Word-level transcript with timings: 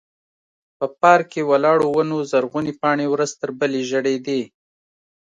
په 0.77 0.85
پارک 1.01 1.27
کې 1.33 1.41
ولاړو 1.49 1.87
ونو 1.91 2.17
زرغونې 2.31 2.73
پاڼې 2.81 3.05
ورځ 3.13 3.31
تر 3.41 3.49
بلې 3.59 3.81
ژړېدې. 3.89 4.41